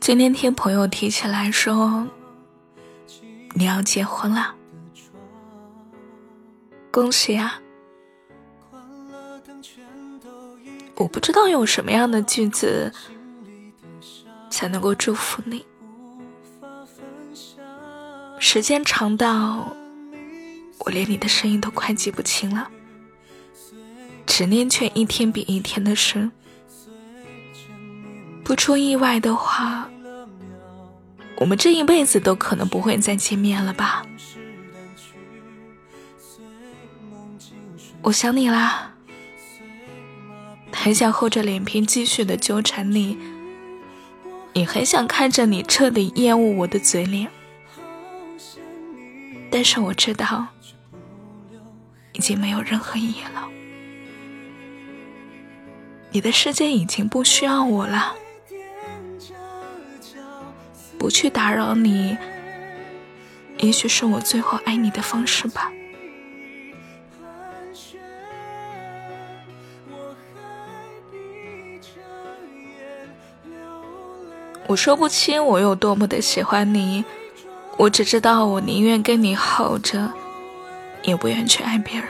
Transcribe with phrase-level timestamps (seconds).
[0.00, 2.06] 今天听朋友提起来说，
[3.54, 4.54] 你要结婚了，
[6.90, 7.60] 恭喜啊！
[10.94, 12.90] 我不知道用什么样的句子
[14.48, 15.64] 才能够祝福你。
[18.38, 19.76] 时间长到
[20.78, 22.70] 我连你的声音都快记不清了，
[24.24, 26.32] 执念却一天比一天的深。
[28.42, 29.87] 不出意外的话，
[31.40, 34.04] 我们这一辈子都可能不会再见面了吧？
[38.02, 38.94] 我想你啦。
[40.72, 43.18] 很想厚着脸皮继续的纠缠你，
[44.52, 47.28] 也很想看着你彻底厌恶我的嘴脸，
[49.50, 50.46] 但是我知道，
[52.12, 53.48] 已经没有任何意义了。
[56.10, 58.14] 你的世界已经不需要我了，
[60.98, 62.18] 不去打扰你，
[63.58, 65.70] 也许是我最后爱你的方式吧。
[74.66, 77.02] 我说不清我有多么的喜欢你，
[77.78, 80.12] 我只知道我宁愿跟你耗着，
[81.04, 82.08] 也不愿去爱别人。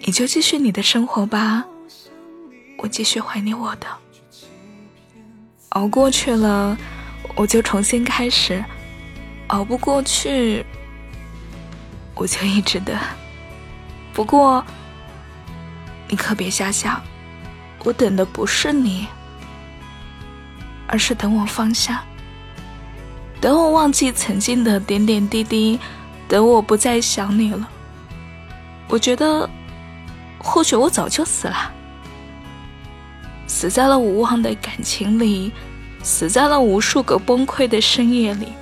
[0.00, 1.64] 你就继续你的生活吧，
[2.78, 3.86] 我继续怀念我的。
[5.70, 6.76] 熬过去了，
[7.34, 8.62] 我就重新开始；
[9.48, 10.64] 熬不过去，
[12.14, 12.96] 我就一直等。
[14.12, 14.64] 不过，
[16.08, 17.00] 你可别瞎想，
[17.84, 19.06] 我等的不是你。
[20.90, 22.02] 而是等我放下，
[23.42, 25.78] 等我忘记曾经的点点滴滴，
[26.26, 27.68] 等我不再想你了。
[28.88, 29.46] 我觉得，
[30.38, 31.70] 或许我早就死了，
[33.58, 35.50] 死在了无望的感情里，
[36.00, 38.52] 死在了无数个崩溃的深夜里，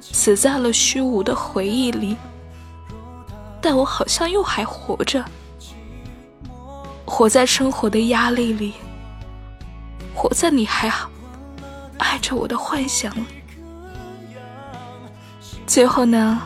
[0.00, 2.16] 死在了虚无的回忆里。
[3.60, 5.22] 但我好像又还活着，
[7.04, 8.72] 活在生活的压力里，
[10.14, 11.10] 活在你还好。
[11.98, 13.24] 爱着我的幻想里
[15.66, 16.40] 最后呢，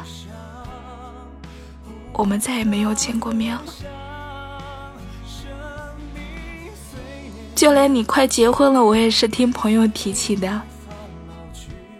[2.15, 3.63] 我们再也没有见过面了。
[7.61, 10.63] 就连你快结婚了，我也是听朋友提起的。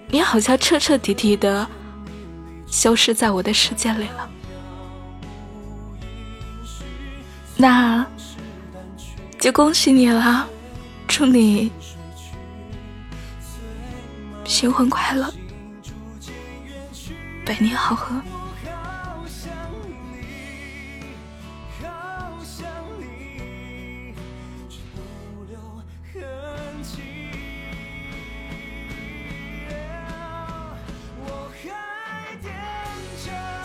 [0.09, 1.69] 你好像彻彻底底的
[2.67, 4.31] 消失在我的世界里了。
[7.59, 8.07] 那
[9.39, 10.49] 就恭喜你了，
[11.07, 11.71] 祝你。
[14.47, 15.31] 新婚快乐，
[17.45, 18.15] 百年好合。
[32.71, 33.60] 等着。